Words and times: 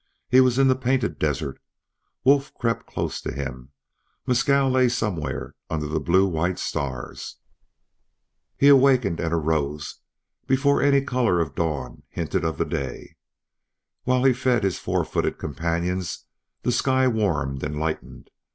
He 0.29 0.41
was 0.41 0.57
in 0.57 0.67
the 0.67 0.73
Painted 0.75 1.19
Desert; 1.19 1.61
Wolf 2.23 2.51
crept 2.55 2.87
close 2.87 3.21
to 3.21 3.31
him; 3.31 3.69
Mescal 4.25 4.67
lay 4.67 4.89
somewhere 4.89 5.53
under 5.69 5.85
the 5.85 5.99
blue 5.99 6.25
white 6.25 6.57
stars. 6.57 7.35
He 8.57 8.67
awakened 8.67 9.19
and 9.19 9.31
arose 9.31 9.97
before 10.47 10.81
any 10.81 11.03
color 11.03 11.39
of 11.39 11.53
dawn 11.53 12.01
hinted 12.09 12.43
of 12.43 12.57
the 12.57 12.65
day. 12.65 13.15
While 14.03 14.23
he 14.23 14.33
fed 14.33 14.63
his 14.63 14.79
four 14.79 15.05
footed 15.05 15.37
companions 15.37 16.25
the 16.63 16.71
sky 16.71 17.07
warmed 17.07 17.61
and 17.61 17.79
lightened. 17.79 18.31